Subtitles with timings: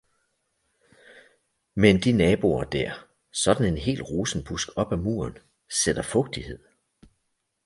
[1.75, 5.37] Men de naboer der, sådan en hel rosenbusk op ad muren,
[5.83, 6.59] sætter fugtighed